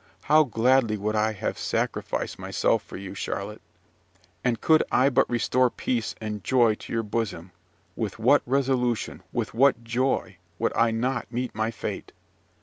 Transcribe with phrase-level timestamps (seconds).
[0.23, 3.61] how gladly would I have sacrificed myself for you; Charlotte!
[4.43, 7.51] And could I but restore peace and joy to your bosom,
[7.95, 12.13] with what resolution, with what joy, would I not meet my fate!